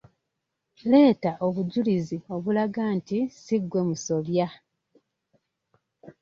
Leeta 0.89 1.31
obujulizi 1.47 2.17
obulaga 2.35 2.83
nti 2.97 3.19
si 3.43 3.55
gwe 3.61 3.81
musobya. 3.89 4.47